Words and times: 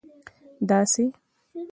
داسي 0.69 1.05